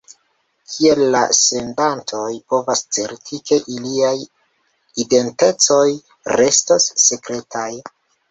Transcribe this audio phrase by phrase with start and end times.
[0.75, 4.15] Kiel la sendantoj povas certi, ke iliaj
[5.05, 5.85] identecoj
[6.41, 7.71] restos sekretaj?